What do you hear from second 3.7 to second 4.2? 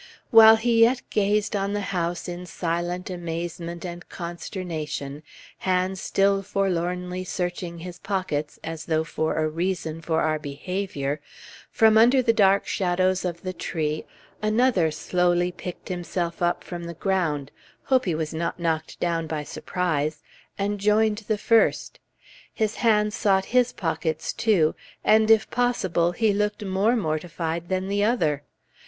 and